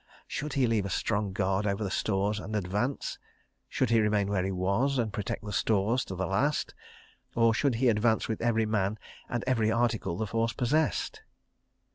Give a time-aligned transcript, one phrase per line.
[0.27, 3.19] Should he leave a strong guard over the stores and advance?
[3.69, 6.73] Should he remain where he was, and protect the stores to the last?
[7.35, 8.97] Or should he advance with every man
[9.29, 11.21] and every article the force possessed?